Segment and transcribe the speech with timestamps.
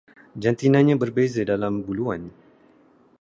[0.41, 2.21] Jantinanya berbeza dalam buluan